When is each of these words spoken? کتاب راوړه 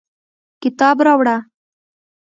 کتاب 0.61 0.97
راوړه 1.07 1.37